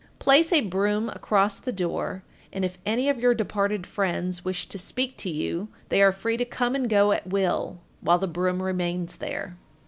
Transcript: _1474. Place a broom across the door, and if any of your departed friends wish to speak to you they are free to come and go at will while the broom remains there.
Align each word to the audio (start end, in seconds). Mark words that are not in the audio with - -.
_1474. 0.03 0.33
Place 0.33 0.51
a 0.51 0.67
broom 0.67 1.09
across 1.09 1.59
the 1.59 1.71
door, 1.71 2.23
and 2.51 2.65
if 2.65 2.79
any 2.87 3.07
of 3.07 3.19
your 3.19 3.35
departed 3.35 3.85
friends 3.85 4.43
wish 4.43 4.67
to 4.69 4.79
speak 4.79 5.15
to 5.17 5.29
you 5.29 5.67
they 5.89 6.01
are 6.01 6.11
free 6.11 6.37
to 6.37 6.43
come 6.43 6.73
and 6.73 6.89
go 6.89 7.11
at 7.11 7.27
will 7.27 7.79
while 7.99 8.17
the 8.17 8.25
broom 8.27 8.63
remains 8.63 9.17
there. 9.17 9.57